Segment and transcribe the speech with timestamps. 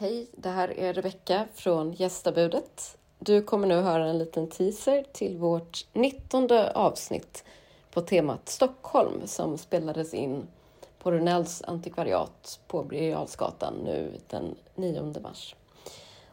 [0.00, 2.98] Hej, det här är Rebecka från Gästabudet.
[3.18, 7.44] Du kommer nu höra en liten teaser till vårt 19 avsnitt
[7.90, 10.46] på temat Stockholm som spelades in
[10.98, 13.26] på Runells antikvariat på Birger
[13.84, 15.54] nu den 9 mars.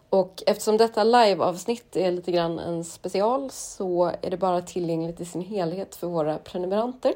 [0.09, 5.25] Och eftersom detta liveavsnitt är lite grann en special så är det bara tillgängligt i
[5.25, 7.13] sin helhet för våra prenumeranter.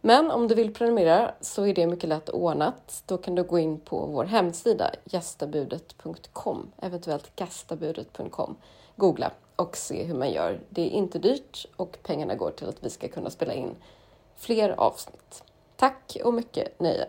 [0.00, 3.02] Men om du vill prenumerera så är det mycket lätt ordnat.
[3.06, 8.56] Då kan du gå in på vår hemsida gästabudet.com, eventuellt gastabudet.com.
[8.96, 10.60] Googla och se hur man gör.
[10.70, 13.74] Det är inte dyrt och pengarna går till att vi ska kunna spela in
[14.36, 15.44] fler avsnitt.
[15.76, 17.08] Tack och mycket nöje.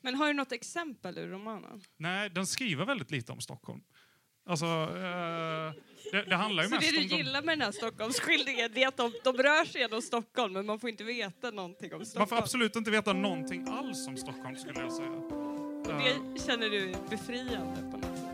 [0.00, 1.80] Men har du något exempel ur romanen?
[1.96, 3.80] Nej, den skriver väldigt lite om Stockholm.
[4.46, 5.72] Alltså, eh,
[6.12, 7.08] det, det, handlar ju så mest det om...
[7.08, 10.66] du gillar med den här Stockholmsskildringen är att de, de rör sig genom Stockholm men
[10.66, 12.20] man får inte veta någonting om Stockholm?
[12.20, 15.10] Man får absolut inte veta någonting alls om Stockholm skulle jag säga.
[15.10, 16.02] Och
[16.34, 18.29] det känner du är befriande på något sätt?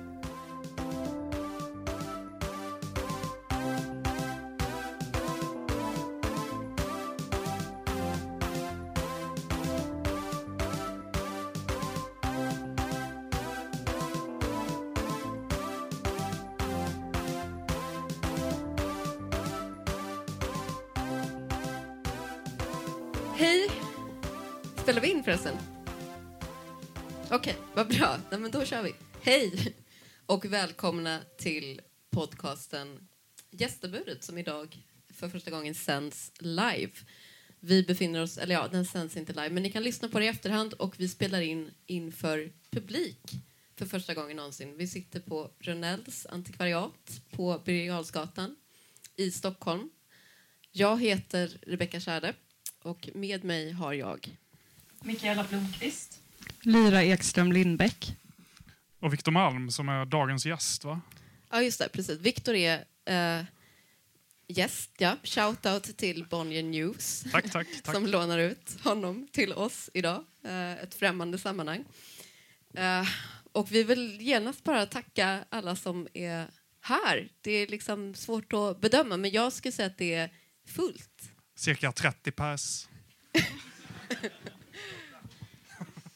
[23.39, 23.70] Hej!
[24.83, 25.57] Spelar vi in förresten?
[27.24, 28.19] Okej, okay, vad bra.
[28.30, 28.95] Nej, men då kör vi.
[29.20, 29.74] Hej
[30.27, 31.80] och välkomna till
[32.11, 33.08] podcasten
[33.51, 34.79] Gästabudet som idag
[35.14, 36.92] för första gången sänds live.
[37.61, 40.24] Vi befinner oss, eller ja, den sänds inte live, men ni kan lyssna på det
[40.24, 43.30] i efterhand och vi spelar in inför publik
[43.77, 44.77] för första gången någonsin.
[44.77, 48.05] Vi sitter på Rönnells antikvariat på Birger
[49.17, 49.91] i Stockholm.
[50.73, 52.35] Jag heter Rebecka Schärde
[52.86, 54.36] och med mig har jag
[55.01, 56.23] Mikaela Blomqvist.
[56.61, 58.17] Lyra Ekström Lindbäck.
[59.01, 61.01] Och Viktor Malm som är dagens gäst, va?
[61.51, 61.89] Ja, just det.
[61.89, 62.20] Precis.
[62.20, 63.45] Viktor är äh,
[64.48, 65.17] gäst, ja.
[65.23, 67.95] Shoutout till Bonnier News tack, tack, tack.
[67.95, 70.24] som lånar ut honom till oss idag.
[70.45, 71.85] Äh, ett främmande sammanhang.
[72.74, 73.08] Äh,
[73.53, 76.47] och vi vill genast bara tacka alla som är
[76.80, 77.29] här.
[77.41, 80.30] Det är liksom svårt att bedöma, men jag skulle säga att det är
[80.67, 81.36] fullt.
[81.56, 82.89] Cirka 30 pers.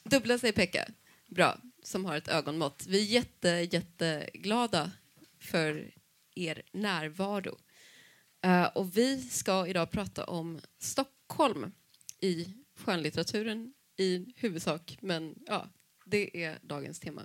[0.03, 0.85] Dubbla sig Pekka.
[1.27, 2.87] Bra, som har ett ögonmått.
[2.89, 4.91] Vi är jätte, jätteglada
[5.39, 5.91] för
[6.35, 7.59] er närvaro.
[8.47, 11.73] Uh, och vi ska idag prata om Stockholm
[12.21, 15.69] i skönlitteraturen i huvudsak, men ja,
[16.05, 17.23] det är dagens tema.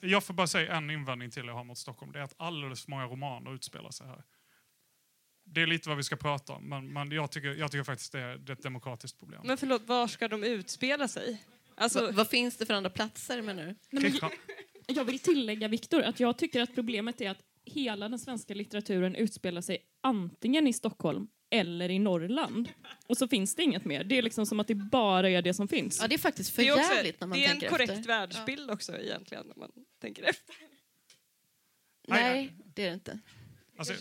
[0.00, 2.12] Jag får bara säga en invändning till jag har mot Stockholm.
[2.12, 4.24] Det är att alldeles för många romaner utspelar sig här
[5.52, 8.12] det är lite vad vi ska prata om, men, men jag, tycker, jag tycker faktiskt
[8.12, 9.40] det är, det är ett demokratiskt problem.
[9.44, 11.44] Men förlåt, var ska de utspela sig?
[11.74, 13.74] Alltså, Va, vad finns det för andra platser menar du?
[13.90, 14.32] Nej, jag,
[14.86, 19.14] jag vill tillägga, Viktor, att jag tycker att problemet är att hela den svenska litteraturen
[19.14, 22.68] utspelar sig antingen i Stockholm eller i Norrland.
[23.06, 24.04] Och så finns det inget mer.
[24.04, 25.98] Det är liksom som att det bara är det som finns.
[26.00, 27.60] Ja, det är faktiskt för jävligt när man tänker efter.
[27.60, 28.08] Det är en korrekt efter.
[28.08, 28.74] världsbild ja.
[28.74, 30.54] också egentligen när man tänker efter.
[32.08, 33.18] Nej, det är det inte.
[33.78, 33.94] Alltså,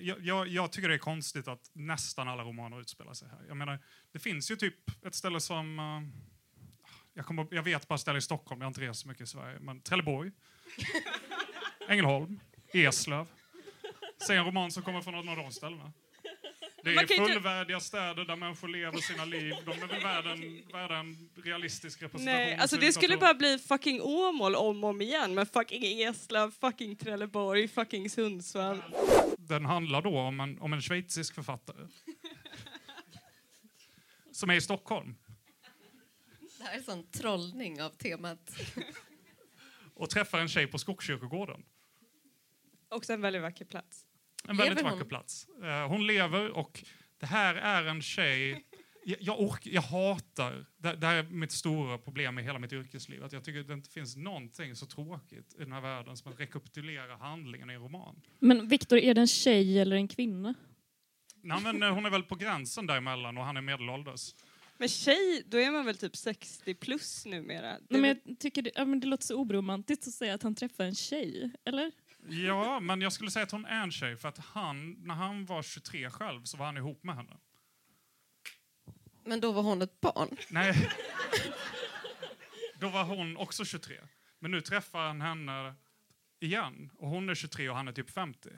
[0.00, 3.44] jag, jag, jag, tycker det är konstigt att nästan alla romaner utspelar sig här.
[3.48, 3.78] Jag menar,
[4.12, 5.78] det finns ju typ ett ställe som...
[5.78, 6.02] Uh,
[7.14, 9.26] jag, kommer, jag vet bara ställe i Stockholm, jag har inte rest så mycket i
[9.26, 9.58] Sverige.
[9.60, 10.30] Men Trelleborg,
[11.88, 12.40] Ängelholm,
[12.72, 13.26] Eslöv.
[14.26, 15.92] Säg en roman som kommer från någon av de ställena.
[16.84, 17.86] Det är fullvärdiga inte...
[17.86, 19.54] städer där människor lever sina liv.
[19.64, 22.42] De är väl värda en, värda en realistisk representation.
[22.42, 26.52] Nej, alltså det skulle bara bli fucking Åmål om och om igen med fucking Eslöv,
[26.60, 28.82] fucking Trelleborg, fucking Sundsvall.
[29.48, 31.88] Den handlar då om en, om en schweizisk författare
[34.32, 35.14] som är i Stockholm.
[36.58, 38.56] Det här är en sån trollning av temat.
[39.94, 41.64] och träffar en tjej på Skogskyrkogården.
[42.88, 44.06] Också en väldigt vacker plats.
[44.44, 45.08] En väldigt Lever vacker hon?
[45.08, 45.48] plats.
[45.62, 46.84] Eh, hon lever och
[47.18, 48.64] det här är en tjej...
[49.08, 50.66] Jag, jag, ork, jag hatar...
[50.76, 53.24] Det, det här är mitt stora problem med hela mitt yrkesliv.
[53.24, 56.32] Att jag tycker att det inte finns någonting så tråkigt i den här världen som
[56.32, 58.20] att rekapitulera handlingen i en roman.
[58.38, 60.54] Men Viktor, är det en tjej eller en kvinna?
[61.42, 64.34] Nej, men, eh, hon är väl på gränsen däremellan och han är medelålders.
[64.78, 67.72] Men tjej, då är man väl typ 60 plus numera?
[67.72, 70.42] Det Nej, men jag tycker det, ja, men det låter så oromantiskt att säga att
[70.42, 71.92] han träffar en tjej, eller?
[72.28, 75.46] Ja, men jag skulle säga att hon är en tjej för att han, när han
[75.46, 77.36] var 23 själv så var han ihop med henne.
[79.28, 80.36] Men då var hon ett barn.
[80.50, 80.90] Nej.
[82.80, 83.96] Då var hon också 23.
[84.38, 85.74] Men nu träffar han henne
[86.40, 88.48] igen och hon är 23 och han är typ 50.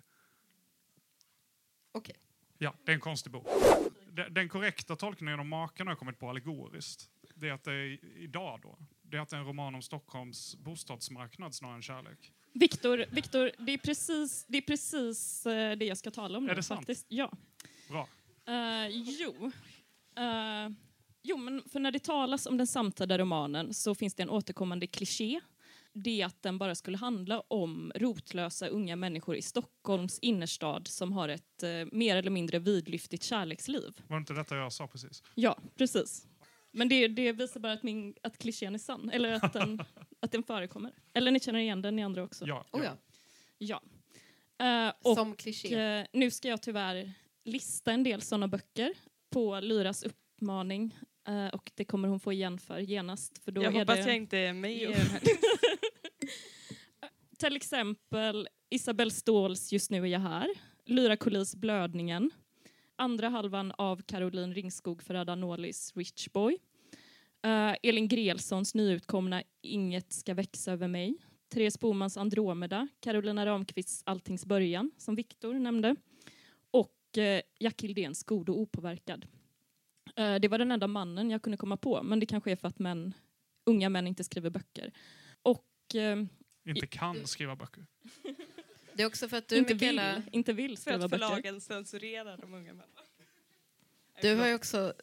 [1.93, 2.17] Okej.
[2.59, 3.47] Ja, det är en konstig bok.
[4.31, 7.11] Den, korrekta tolkningen av makarna har jag kommit på allegoriskt.
[7.35, 8.79] Det är att det är idag då.
[9.03, 12.33] Det är att det är en roman om Stockholms bostadsmarknad snarare än kärlek.
[12.53, 16.49] Viktor, Viktor det är precis, det, är precis eh, det jag ska tala om Är
[16.49, 16.55] nu.
[16.55, 16.81] det sant?
[16.81, 17.07] Faktiskt.
[17.09, 17.33] Ja.
[17.89, 18.09] Bra.
[18.47, 19.53] Eh, jo.
[20.17, 20.73] Eh,
[21.23, 24.87] jo, men för när det talas om den samtida romanen så finns det en återkommande
[24.87, 25.41] kliché.
[25.93, 31.13] Det är att den bara skulle handla om rotlösa unga människor i Stockholms innerstad som
[31.13, 34.01] har ett eh, mer eller mindre vidlyftigt kärleksliv.
[34.09, 35.23] Var det inte detta jag sa precis?
[35.35, 36.27] Ja, precis.
[36.73, 39.81] Men det, det visar bara att, min, att klichén är sann, eller att den,
[40.21, 40.93] att den förekommer.
[41.15, 42.47] Eller ni känner igen den, ni andra också?
[42.47, 42.65] Ja.
[42.73, 42.93] Oh, ja.
[43.59, 43.83] Ja.
[44.67, 45.75] Eh, och, Som kliché.
[45.75, 47.13] eh, nu ska jag tyvärr
[47.45, 48.95] lista en del sådana böcker
[49.31, 50.95] på Lyras uppmaning.
[51.29, 53.39] eh, och det kommer hon få igen för genast.
[53.39, 54.07] För då jag är hoppas det...
[54.07, 55.21] jag inte är med i den här.
[57.39, 60.49] Till exempel Isabelle Ståhls Just nu är jag här,
[60.85, 62.31] Lyra Collis Blödningen,
[62.97, 66.59] andra halvan av Caroline Ringskog Ferrada Nålis Rich Boy,
[67.45, 71.15] eh, Elin Grelsons nyutkomna Inget ska växa över mig,
[71.53, 75.97] Therese Bomans Andromeda, Carolina Ramqvists Alltings början, som Viktor nämnde,
[77.19, 79.27] eh, Jack Hildéns God och opåverkad.
[80.17, 82.69] Eh, det var den enda mannen jag kunde komma på, men det kanske är för
[82.69, 83.15] att män,
[83.65, 84.93] unga män inte skriver böcker.
[85.43, 86.23] Och eh,
[86.65, 87.87] Inte kan skriva böcker.
[88.95, 91.27] Det är också för att du, inte, Mikaela, vill, inte vill För skriva att böcker.
[91.27, 92.89] förlagen censurerar de unga männen.
[94.23, 94.95] du har ju också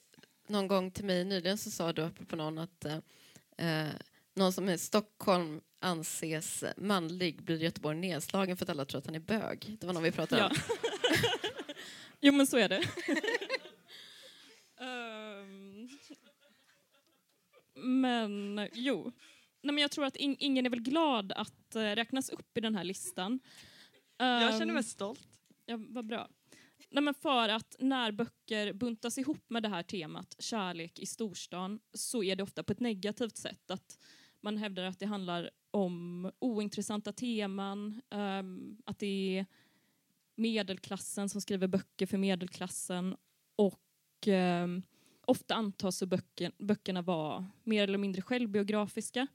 [0.48, 2.98] någon gång till mig nyligen så sa du apropå någon att eh,
[3.58, 3.88] eh,
[4.34, 9.00] någon som är i Stockholm anses manlig blir i Göteborg nedslagen för att alla tror
[9.00, 9.78] att han är bög.
[9.80, 10.48] Det var någon vi pratade Ja.
[10.50, 10.56] om.
[12.22, 12.84] jo, men så är det.
[14.80, 15.90] Ehm,
[17.76, 19.12] men jo.
[19.62, 22.62] Nej, men jag tror att in, ingen är väl glad att eh, räknas upp i
[22.62, 23.40] den här listan.
[24.18, 25.28] Jag känner Ehm, mig stolt.
[25.66, 26.30] Ja, vad bra.
[26.90, 31.80] Nej, men för att när böcker buntas ihop med det här temat, kärlek i storstan,
[31.94, 33.72] så är det ofta på ett negativt sätt.
[33.72, 34.00] Att
[34.42, 39.46] man hävdar att det handlar om ointressanta teman, ehm, att det är
[40.38, 43.16] medelklassen som skriver böcker för medelklassen
[43.56, 44.84] och ehm,
[45.22, 49.28] ofta antas böcker, böckerna vara mer eller mindre självbiografiska.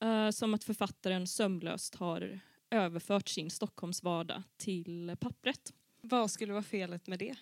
[0.00, 2.40] eh, som att författaren sömlöst har
[2.70, 5.72] överfört sin Stockholmsvardag till pappret.
[6.00, 7.36] Vad skulle vara felet med det?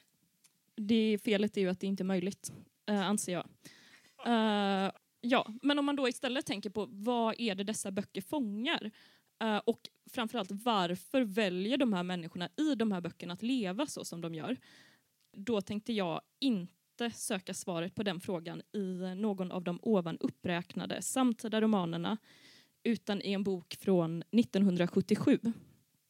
[0.76, 2.52] Det felet är ju att det inte är möjligt,
[2.86, 3.48] eh, anser jag.
[4.26, 8.90] Eh, ja, men om man då istället tänker på vad är det dessa böcker fångar?
[9.40, 9.80] Eh, och
[10.10, 14.34] framförallt varför väljer de här människorna i de här böckerna att leva så som de
[14.34, 14.56] gör?
[15.32, 21.02] Då tänkte jag inte söka svaret på den frågan i någon av de ovan uppräknade
[21.02, 22.16] samtida romanerna
[22.82, 25.38] utan i en bok från 1977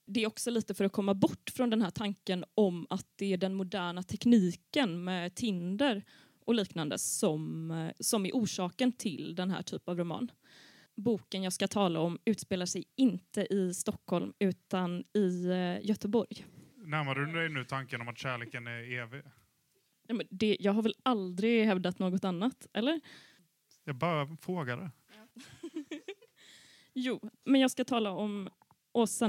[0.06, 3.32] det är också lite för att komma bort från den här tanken om att det
[3.32, 6.04] är den moderna tekniken med Tinder
[6.44, 10.30] och liknande som, eh, som är orsaken till den här typen av roman.
[10.96, 16.46] Boken jag ska tala om utspelar sig inte i Stockholm utan i eh, Göteborg.
[16.76, 19.22] Närmar du dig nu tanken om att kärleken är evig?
[20.08, 23.00] Nej, men Det, jag har väl aldrig hävdat något annat, eller?
[23.84, 24.90] Jag bara frågade.
[26.98, 28.48] Jo, men jag ska tala om
[28.92, 29.28] Åsa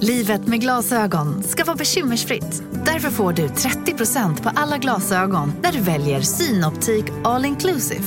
[0.00, 2.62] Livet med glasögon ska vara bekymmersfritt.
[2.72, 8.04] Därför får du 30% på alla glasögon när du väljer Synoptik All Inclusive.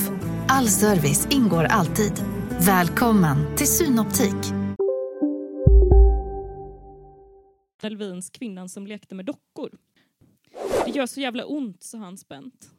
[0.48, 2.12] All service ingår alltid.
[2.66, 4.52] Välkommen till Synoptik.
[7.82, 9.70] Elvins Kvinnan som lekte med dockor.
[10.84, 12.70] Det gör så jävla ont, sa han spänt.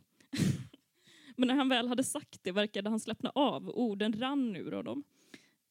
[1.35, 4.71] Men när han väl hade sagt det verkade han slappna av och orden rann ur
[4.71, 5.03] honom.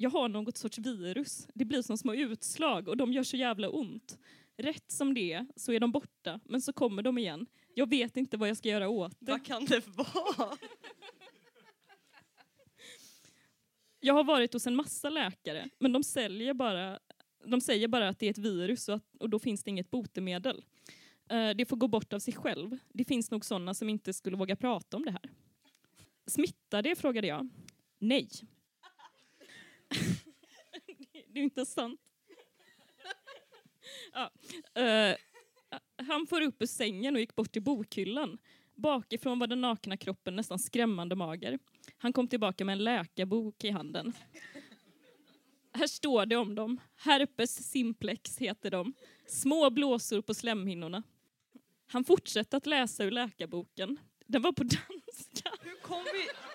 [0.02, 1.49] Jag har något sorts virus.
[1.54, 4.18] Det blir som små utslag och de gör så jävla ont.
[4.56, 7.47] Rätt som det är så är de borta, men så kommer de igen.
[7.75, 9.32] Jag vet inte vad jag ska göra åt det.
[9.32, 10.56] Vad kan det vara?
[14.00, 16.99] Jag har varit hos en massa läkare, men de, säljer bara,
[17.47, 19.90] de säger bara att det är ett virus och, att, och då finns det inget
[19.90, 20.64] botemedel.
[21.30, 22.78] Eh, det får gå bort av sig själv.
[22.88, 25.30] Det finns nog sådana som inte skulle våga prata om det här.
[26.26, 26.97] Smittar det?
[26.97, 27.49] frågade jag.
[27.99, 28.28] Nej
[31.28, 32.00] det är inte sant.
[34.12, 34.30] Ja.
[34.82, 35.16] uh,
[36.06, 38.38] han får upp ur sängen och gick bort till bokhyllan.
[38.75, 41.58] Bakifrån var den nakna kroppen nästan skrämmande mager.
[41.99, 44.12] Han kom tillbaka med en läkarbok i handen.
[45.72, 46.80] Här står det om dem.
[46.96, 48.94] Herpes simplex heter de.
[49.26, 51.02] Små blåsor på slemhinnorna.
[51.87, 53.99] Han fortsatte att läsa ur läkarboken.
[54.26, 55.52] Den var på danska.
[55.61, 56.51] Hur kom vi...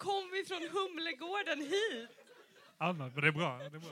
[0.00, 2.10] Kom vi från Humlegården hit?
[2.78, 3.58] Anna, men det är bra.
[3.58, 3.90] Det är bra.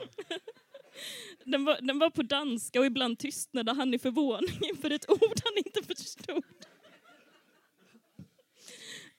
[1.43, 5.39] Den var, den var på danska och ibland tystnade han i förvåning inför ett ord
[5.43, 6.43] han inte förstod.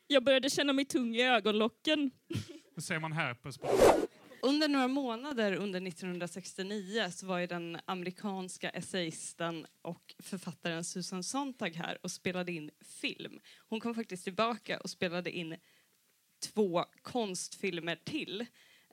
[0.07, 2.11] Jag började känna mig tung i ögonlocken.
[2.75, 3.69] Hur säger man herpes på
[4.43, 11.71] Under några månader under 1969 så var ju den amerikanska essayisten och författaren Susan Sontag
[11.71, 13.41] här och spelade in film.
[13.69, 15.57] Hon kom faktiskt tillbaka och spelade in
[16.41, 18.41] två konstfilmer till.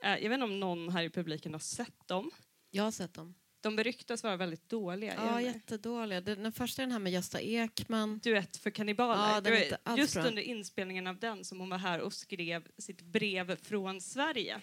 [0.02, 2.30] Eh, Jag vet inte om någon här i publiken har sett dem.
[2.70, 3.34] Jag har sett dem.
[3.60, 5.14] De beryktas vara väldigt dåliga.
[5.16, 6.20] Ja, jättedåliga.
[6.20, 8.18] Den, den första är den här med Gösta Ekman.
[8.18, 9.78] Duett för kannibaler.
[9.84, 10.24] Ja, just bra.
[10.24, 14.60] under inspelningen av den som hon var här och skrev sitt brev från Sverige.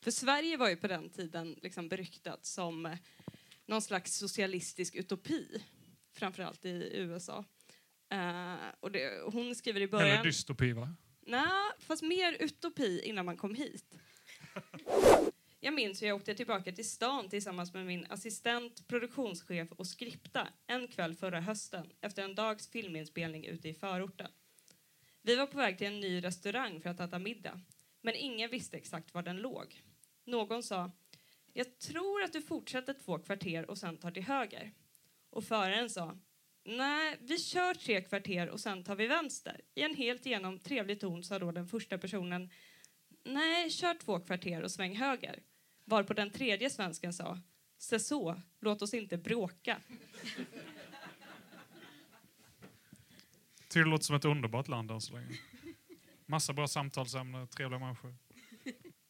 [0.00, 2.96] För Sverige var ju på den tiden liksom beryktat som
[3.66, 5.62] någon slags socialistisk utopi,
[6.14, 7.44] framförallt i USA.
[8.12, 10.08] Eh, och det, hon skriver i början...
[10.10, 10.94] Eller dystopi, va?
[11.28, 13.98] Nej, fast mer utopi innan man kom hit.
[15.60, 20.48] Jag minns hur jag åkte tillbaka till stan tillsammans med min assistent, produktionschef och skripta
[20.66, 24.30] en kväll förra hösten efter en dags filminspelning ute i förorten.
[25.22, 27.60] Vi var på väg till en ny restaurang för att äta middag,
[28.02, 29.82] men ingen visste exakt var den låg.
[30.24, 30.90] Någon sa
[31.52, 34.72] jag tror att du fortsätter två kvarter och sen tar till höger.
[35.30, 36.18] Och föraren sa
[36.70, 39.60] Nej, vi kör tre kvarter och sen tar vi vänster.
[39.74, 42.50] I en helt igenom trevlig ton sa då den första personen
[43.24, 45.42] Nej, kör två kvarter och sväng höger.
[45.84, 47.38] Varpå den tredje svensken sa
[47.78, 49.80] Se så, låt oss inte bråka.
[53.72, 55.38] Det låter som ett underbart land än så länge.
[56.26, 58.16] Massa bra samtalsämnen, trevliga människor.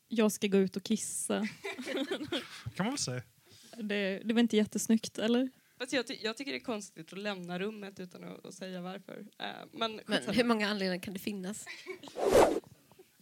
[0.08, 1.48] Jag ska gå ut och kissa.
[2.76, 3.22] kan man väl säga.
[3.76, 5.50] Det, det var inte jättesnyggt, eller?
[5.78, 8.80] Fast jag, ty- jag tycker det är konstigt att lämna rummet utan att, att säga
[8.80, 9.26] varför.
[9.38, 11.66] Eh, men Men hur många anledningar kan det finnas?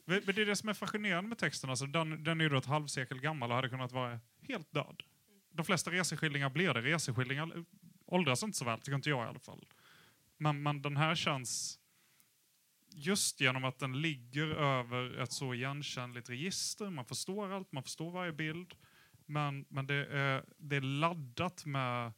[0.09, 1.71] Men det är det som är fascinerande med texten.
[1.71, 5.03] Alltså, den, den är ju då ett halvsekel gammal och hade kunnat vara helt död.
[5.51, 6.83] De flesta reseskildringar blir det.
[6.83, 7.65] Reseskildringar
[8.07, 9.67] åldras inte så väl, tycker inte jag i alla fall.
[10.39, 11.79] Men, men den här känns,
[12.95, 18.11] just genom att den ligger över ett så igenkännligt register, man förstår allt, man förstår
[18.11, 18.75] varje bild,
[19.27, 22.13] men, men det, är, det är laddat med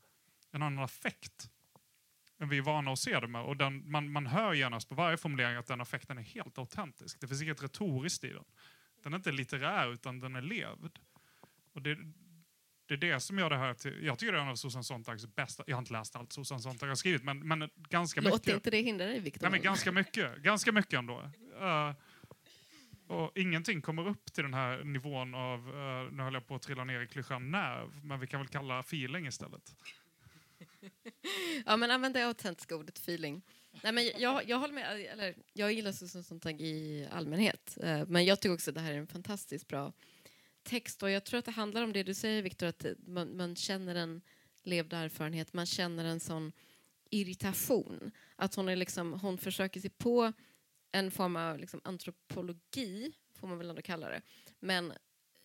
[0.53, 1.51] en annan affekt
[2.41, 3.43] än vi är vana att se det med.
[3.43, 7.21] Och den, man, man hör genast på varje formulering att den affekten är helt autentisk.
[7.21, 8.45] Det finns inget retoriskt i den.
[9.03, 10.99] Den är inte litterär, utan den är levd.
[11.75, 11.99] Och det,
[12.89, 14.05] det är det som gör det här till...
[14.05, 15.65] Jag tycker det är en av Susan Sontags bästa...
[15.67, 18.55] Jag har inte läst allt Susan Sontag har skrivit, men, men ganska Låt mycket.
[18.55, 19.43] inte det hindra dig, Victor.
[19.43, 20.37] Nej, men ganska mycket.
[20.37, 21.31] Ganska mycket ändå.
[21.61, 21.93] Eh,
[23.07, 26.63] och ingenting kommer upp till den här nivån av, eh, nu höll jag på att
[26.63, 29.75] trilla ner i klyschan nerv, men vi kan väl kalla feeling istället.
[31.67, 33.43] Ja, men använd det autentiska ordet feeling.
[33.83, 37.79] Nej, men jag, jag håller med, eller jag gillar Susan Sontag i allmänhet.
[37.83, 39.93] eh, Men jag tycker också att det här är en fantastiskt bra
[40.63, 41.03] text.
[41.03, 43.95] Och jag tror att det handlar om det du säger, Viktor, att man, man känner
[43.95, 44.21] en
[44.63, 46.53] levd erfarenhet, man känner en sån
[47.11, 48.11] irritation.
[48.37, 50.33] Att hon, är liksom, hon försöker sig på
[50.93, 54.23] en form av liksom antropologi, får man väl ändå kalla det.
[54.61, 54.93] Men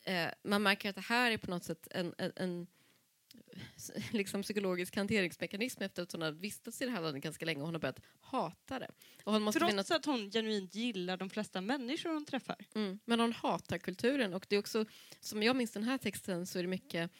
[0.03, 2.67] eh, man märker att det här är på något sätt en, en, en
[4.11, 7.67] liksom psykologisk hanteringsmekanism efter att hon har vistats i det här landet ganska länge och
[7.67, 8.91] hon har börjat hata det.
[9.23, 9.91] Och hon måste Trots finnas...
[9.91, 12.65] att hon genuint gillar de flesta människor hon träffar.
[12.75, 14.85] Mm, men hon hatar kulturen och det är också,
[15.19, 17.11] som jag minns den här texten så är det mycket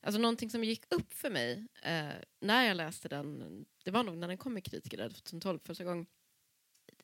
[0.00, 2.08] Alltså någonting som gick upp för mig eh,
[2.40, 6.06] när jag läste den, det var nog när den kom i Kritiker 2012 första gången,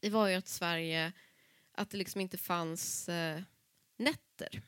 [0.01, 1.13] det var ju att Sverige,
[1.73, 3.43] att det liksom inte fanns eh,
[3.97, 4.63] nätter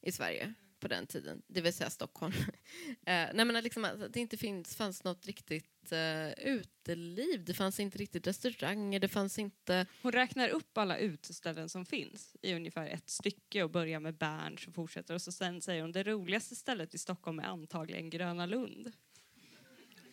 [0.00, 2.32] i Sverige på den tiden, det vill säga Stockholm.
[2.88, 7.80] eh, nej men liksom att det inte finns, fanns något riktigt eh, uteliv, det fanns
[7.80, 9.86] inte riktigt restauranger, det fanns inte...
[10.02, 14.66] Hon räknar upp alla uteställen som finns i ungefär ett stycke och börjar med Berns
[14.66, 18.46] och fortsätter och så sen säger hon det roligaste stället i Stockholm är antagligen Gröna
[18.46, 18.92] Lund.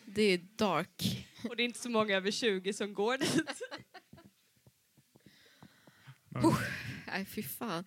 [0.06, 1.26] Det är dark.
[1.48, 3.60] Och det är inte så många över 20 som går dit.
[6.36, 6.58] Uh,
[7.14, 7.84] nej, fy fan.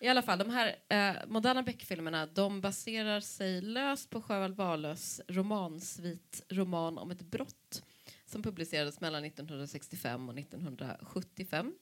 [0.00, 5.20] I alla fall, de här eh, moderna Beck-filmerna de baserar sig löst på Sjöwall Wahlöös
[5.28, 7.84] romansvit roman om ett brott
[8.24, 11.74] som publicerades mellan 1965 och 1975.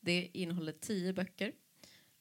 [0.00, 1.52] Det innehåller tio böcker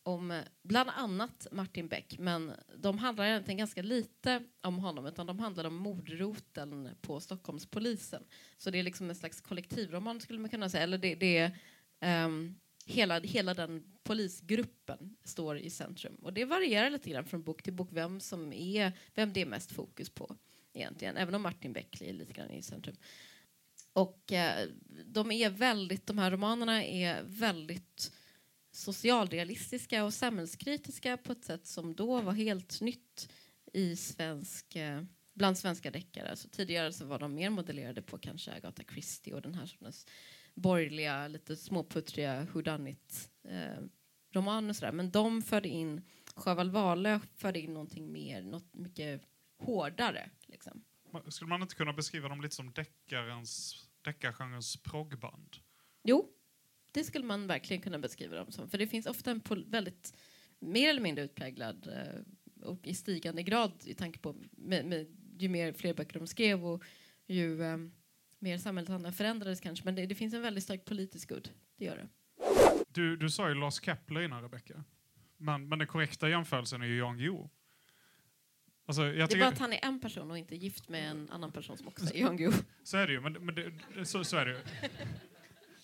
[0.04, 5.28] om eh, bland annat Martin Beck, men de handlar egentligen ganska lite om honom utan
[5.28, 8.24] de handlar om mordroten på Stockholmspolisen.
[8.58, 11.38] Så det är liksom en slags kollektivroman skulle man kunna säga, eller det, det
[12.02, 12.60] är um,
[12.90, 16.16] hela, hela den polisgruppen står i centrum.
[16.16, 19.46] Och det varierar lite grann från bok till bok vem, som är, vem det är
[19.46, 20.36] mest fokus på
[20.74, 21.18] egentligen.
[21.18, 22.96] Även om Martin Beckley är lite grann i centrum.
[23.94, 24.68] Och eh,
[25.06, 28.12] de är väldigt, de här romanerna är väldigt
[28.72, 33.32] socialrealistiska och samhällskritiska på ett sätt som då var helt nytt
[33.74, 35.04] i svensk, eh,
[35.34, 36.30] bland svenska deckare.
[36.30, 40.08] Alltså tidigare så var de mer modellerade på kanske Agatha Christie och den här sortens
[40.62, 43.84] borgerliga, lite småputtriga whodunit eh,
[44.34, 44.92] romaner och sådär.
[44.92, 46.02] Men de förde in,
[46.36, 49.22] Sjöwall Wahlöö förde in någonting mer, något mycket
[49.58, 50.30] hårdare.
[50.48, 50.84] Liksom.
[51.28, 55.58] Skulle man inte kunna beskriva dem lite som deckarens, deckargenrens proggband?
[56.04, 56.30] Jo,
[56.92, 58.70] det skulle man verkligen kunna beskriva dem som.
[58.70, 60.14] För det finns ofta en väldigt
[60.60, 65.08] mer eller mindre utpräglad eh, och i stigande grad i tanke på med, med,
[65.40, 66.84] ju mer fler böcker de skrev och
[67.28, 67.78] ju eh,
[68.40, 69.86] mer samhället förändrades kanske.
[69.86, 71.50] Men det, det, finns en väldigt stark politisk udd.
[71.78, 72.08] Det gör det.
[72.88, 74.84] Du, du sa ju Lars Kepler innan Rebecka.
[75.38, 77.50] Men, men den korrekta jämförelsen är ju Jan Guillou.
[78.86, 81.52] Alltså, det är bara att han är en person och inte gift med en annan
[81.52, 82.54] person som också är Jan Guillou.
[82.84, 83.22] Så är det ju.
[83.22, 84.60] Men, men det, så, så är det ju.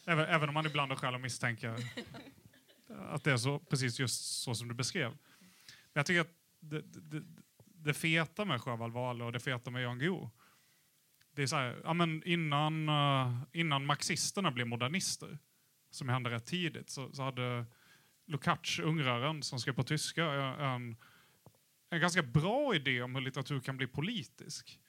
[0.05, 1.77] Även, även om man ibland har skäl att misstänka
[2.87, 5.09] att det är så, precis just så som du beskrev.
[5.09, 7.23] Men jag tycker att det, det,
[7.61, 10.29] det feta med Sjöwall Wahlöö och det feta med Jan Guillou
[11.35, 15.37] det är så här, ja, men innan, eh, innan marxisterna blev modernister,
[15.89, 17.65] som hände rätt tidigt, så, så hade
[18.25, 20.95] Lukács, ungraren som skrev på tyska, en,
[21.89, 24.79] en ganska bra idé om hur litteratur kan bli politisk.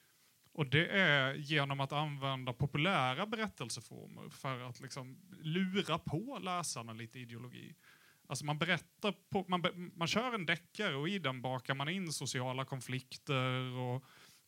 [0.52, 7.18] Och det är genom att använda populära berättelseformer för att liksom lura på läsarna lite
[7.18, 7.74] ideologi.
[8.28, 9.62] Alltså man berättar på, man,
[9.94, 14.04] man kör en deckare och i den bakar man in sociala konflikter och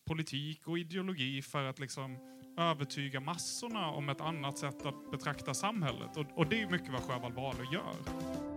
[0.09, 2.19] politik och ideologi för att liksom
[2.59, 6.17] övertyga massorna om ett annat sätt att betrakta samhället.
[6.17, 8.48] Och, och det är mycket vad Sjöwall Wahlöö gör.